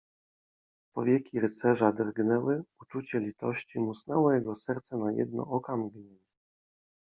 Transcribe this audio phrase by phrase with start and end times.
[0.93, 6.25] Powieki rycerza drgnęły, uczucie litości musnęło jego serce na jedno okamgnienie.